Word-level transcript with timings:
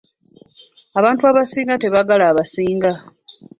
Abantu 0.99 1.21
abasinga 1.31 1.73
tebaagala 1.83 2.23
abasinga. 2.31 2.91